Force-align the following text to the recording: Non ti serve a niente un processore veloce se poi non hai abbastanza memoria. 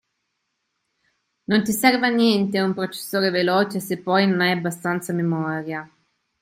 Non 1.49 1.61
ti 1.63 1.71
serve 1.73 2.07
a 2.07 2.09
niente 2.09 2.59
un 2.59 2.73
processore 2.73 3.29
veloce 3.29 3.79
se 3.79 3.99
poi 3.99 4.25
non 4.27 4.41
hai 4.41 4.49
abbastanza 4.53 5.13
memoria. 5.13 5.87